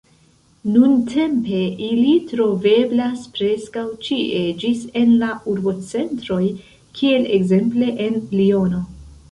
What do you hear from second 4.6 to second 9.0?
ĝis en la urbocentroj, kiel ekzemple en Liono.